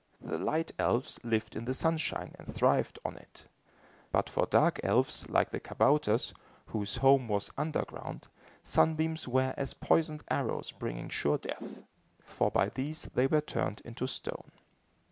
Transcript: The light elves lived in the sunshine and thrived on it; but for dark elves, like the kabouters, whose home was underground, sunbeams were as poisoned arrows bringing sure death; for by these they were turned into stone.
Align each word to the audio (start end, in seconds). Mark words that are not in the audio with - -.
The 0.19 0.39
light 0.39 0.71
elves 0.79 1.19
lived 1.23 1.55
in 1.55 1.65
the 1.65 1.75
sunshine 1.75 2.33
and 2.39 2.47
thrived 2.51 2.97
on 3.05 3.17
it; 3.17 3.47
but 4.11 4.31
for 4.31 4.47
dark 4.47 4.79
elves, 4.83 5.29
like 5.29 5.51
the 5.51 5.59
kabouters, 5.59 6.33
whose 6.65 6.95
home 6.97 7.27
was 7.27 7.51
underground, 7.55 8.27
sunbeams 8.63 9.27
were 9.27 9.53
as 9.57 9.75
poisoned 9.75 10.23
arrows 10.27 10.71
bringing 10.71 11.09
sure 11.09 11.37
death; 11.37 11.83
for 12.23 12.49
by 12.49 12.69
these 12.69 13.11
they 13.13 13.27
were 13.27 13.41
turned 13.41 13.79
into 13.85 14.07
stone. 14.07 14.51